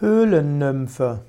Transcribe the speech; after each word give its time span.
Höhlennymphe. 0.00 1.20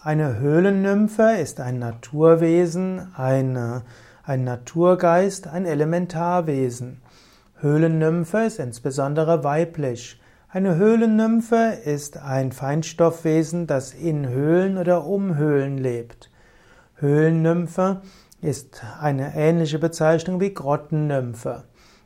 Eine 0.00 0.38
Höhlennymphe 0.38 1.38
ist 1.42 1.58
ein 1.58 1.80
Naturwesen, 1.80 3.12
eine, 3.16 3.82
ein 4.22 4.44
Naturgeist, 4.44 5.48
ein 5.48 5.66
Elementarwesen. 5.66 7.02
Höhlennymphe 7.56 8.44
ist 8.44 8.60
insbesondere 8.60 9.42
weiblich. 9.42 10.20
Eine 10.48 10.76
Höhlennymphe 10.76 11.78
ist 11.84 12.18
ein 12.18 12.52
Feinstoffwesen, 12.52 13.66
das 13.66 13.92
in 13.92 14.28
Höhlen 14.28 14.78
oder 14.78 15.04
um 15.04 15.36
Höhlen 15.36 15.76
lebt. 15.76 16.30
Höhlennymphe 16.94 18.02
ist 18.40 18.84
eine 19.00 19.34
ähnliche 19.34 19.80
Bezeichnung 19.80 20.38
wie 20.40 20.54
Grottennymphe. 20.54 21.64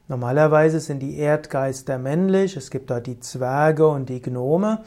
Normalerweise 0.09 0.81
sind 0.81 1.01
die 1.01 1.19
Erdgeister 1.19 1.99
männlich, 1.99 2.57
es 2.57 2.71
gibt 2.71 2.89
dort 2.89 3.07
die 3.07 3.21
Zwerge 3.21 3.87
und 3.87 4.09
die 4.09 4.23
Gnome. 4.23 4.81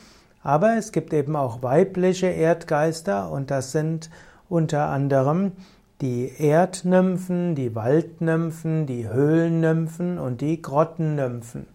Aber 0.44 0.78
es 0.78 0.92
gibt 0.92 1.14
eben 1.14 1.36
auch 1.36 1.64
weibliche 1.64 2.28
Erdgeister 2.28 3.32
und 3.32 3.50
das 3.50 3.72
sind 3.72 4.10
unter 4.50 4.90
anderem 4.90 5.54
die 6.02 6.34
Erdnymphen, 6.38 7.56
die 7.56 7.76
Waldnymphen, 7.76 8.86
die 8.86 9.08
Höhlennymphen 9.08 10.20
und 10.20 10.42
die 10.42 10.62
Grottennymphen. 10.62 11.66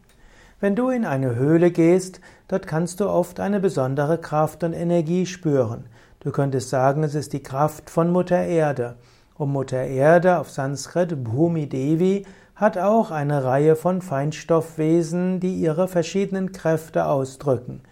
Wenn 0.60 0.76
du 0.76 0.90
in 0.90 1.06
eine 1.06 1.34
Höhle 1.36 1.70
gehst, 1.70 2.20
dort 2.48 2.66
kannst 2.66 3.00
du 3.00 3.08
oft 3.08 3.40
eine 3.40 3.60
besondere 3.60 4.18
Kraft 4.18 4.64
und 4.64 4.74
Energie 4.74 5.24
spüren. 5.24 5.86
Du 6.20 6.30
könntest 6.30 6.68
sagen, 6.68 7.04
es 7.04 7.14
ist 7.14 7.32
die 7.32 7.42
Kraft 7.42 7.88
von 7.88 8.10
Mutter 8.10 8.44
Erde. 8.44 8.96
Und 9.36 9.52
Mutter 9.52 9.84
Erde 9.84 10.38
auf 10.38 10.50
Sanskrit 10.50 11.24
Bhumi 11.24 11.68
Devi 11.68 12.26
hat 12.56 12.76
auch 12.76 13.12
eine 13.12 13.44
Reihe 13.44 13.76
von 13.76 14.02
Feinstoffwesen, 14.02 15.38
die 15.38 15.54
ihre 15.54 15.86
verschiedenen 15.86 16.50
Kräfte 16.50 17.06
ausdrücken. 17.06 17.82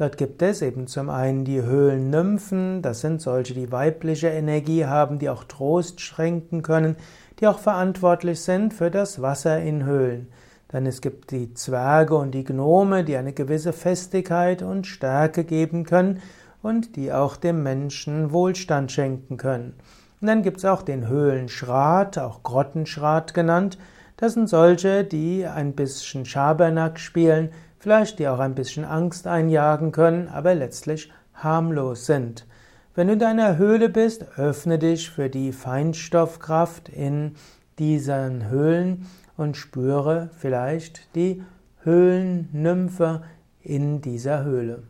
Dort 0.00 0.16
gibt 0.16 0.40
es 0.40 0.62
eben 0.62 0.86
zum 0.86 1.10
einen 1.10 1.44
die 1.44 1.60
Höhlennymphen, 1.60 2.80
das 2.80 3.02
sind 3.02 3.20
solche, 3.20 3.52
die 3.52 3.70
weibliche 3.70 4.28
Energie 4.28 4.86
haben, 4.86 5.18
die 5.18 5.28
auch 5.28 5.44
Trost 5.44 6.00
schenken 6.00 6.62
können, 6.62 6.96
die 7.38 7.46
auch 7.46 7.58
verantwortlich 7.58 8.40
sind 8.40 8.72
für 8.72 8.90
das 8.90 9.20
Wasser 9.20 9.60
in 9.60 9.84
Höhlen. 9.84 10.32
Dann 10.68 10.86
es 10.86 11.02
gibt 11.02 11.32
die 11.32 11.52
Zwerge 11.52 12.14
und 12.14 12.30
die 12.30 12.44
Gnome, 12.44 13.04
die 13.04 13.18
eine 13.18 13.34
gewisse 13.34 13.74
Festigkeit 13.74 14.62
und 14.62 14.86
Stärke 14.86 15.44
geben 15.44 15.84
können 15.84 16.22
und 16.62 16.96
die 16.96 17.12
auch 17.12 17.36
dem 17.36 17.62
Menschen 17.62 18.32
Wohlstand 18.32 18.90
schenken 18.90 19.36
können. 19.36 19.74
Und 20.22 20.28
dann 20.28 20.40
gibt 20.42 20.56
es 20.56 20.64
auch 20.64 20.80
den 20.80 21.08
Höhlenschrat, 21.08 22.16
auch 22.16 22.42
Grottenschrat 22.42 23.34
genannt. 23.34 23.76
Das 24.16 24.32
sind 24.32 24.48
solche, 24.48 25.04
die 25.04 25.44
ein 25.44 25.74
bisschen 25.74 26.24
Schabernack 26.24 26.98
spielen, 26.98 27.50
vielleicht 27.80 28.20
die 28.20 28.28
auch 28.28 28.38
ein 28.38 28.54
bisschen 28.54 28.84
Angst 28.84 29.26
einjagen 29.26 29.90
können, 29.90 30.28
aber 30.28 30.54
letztlich 30.54 31.10
harmlos 31.34 32.06
sind. 32.06 32.46
Wenn 32.94 33.08
du 33.08 33.14
in 33.14 33.18
deiner 33.18 33.56
Höhle 33.56 33.88
bist, 33.88 34.38
öffne 34.38 34.78
dich 34.78 35.10
für 35.10 35.30
die 35.30 35.52
Feinstoffkraft 35.52 36.88
in 36.88 37.34
diesen 37.78 38.48
Höhlen 38.48 39.06
und 39.36 39.56
spüre 39.56 40.30
vielleicht 40.38 41.14
die 41.14 41.42
Höhlennymphe 41.82 43.22
in 43.62 44.02
dieser 44.02 44.44
Höhle. 44.44 44.82